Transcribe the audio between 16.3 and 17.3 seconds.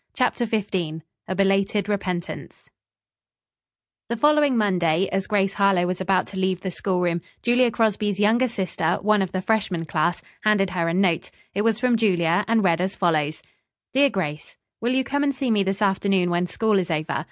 when school is over?